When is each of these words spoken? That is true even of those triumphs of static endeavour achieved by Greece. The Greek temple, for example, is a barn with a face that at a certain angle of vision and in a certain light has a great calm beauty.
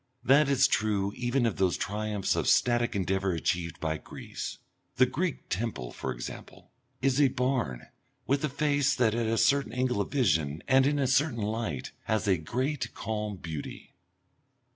That 0.23 0.49
is 0.49 0.67
true 0.67 1.13
even 1.15 1.45
of 1.45 1.57
those 1.57 1.77
triumphs 1.77 2.35
of 2.35 2.47
static 2.47 2.95
endeavour 2.95 3.33
achieved 3.33 3.79
by 3.79 3.99
Greece. 3.99 4.57
The 4.95 5.05
Greek 5.05 5.47
temple, 5.47 5.91
for 5.91 6.11
example, 6.11 6.71
is 7.03 7.21
a 7.21 7.27
barn 7.27 7.87
with 8.25 8.43
a 8.43 8.49
face 8.49 8.95
that 8.95 9.13
at 9.13 9.27
a 9.27 9.37
certain 9.37 9.73
angle 9.73 10.01
of 10.01 10.09
vision 10.09 10.63
and 10.67 10.87
in 10.87 10.97
a 10.97 11.05
certain 11.05 11.43
light 11.43 11.91
has 12.05 12.27
a 12.27 12.37
great 12.37 12.95
calm 12.95 13.35
beauty. 13.37 13.93